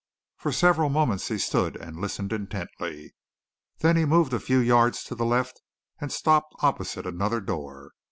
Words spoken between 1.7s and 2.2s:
and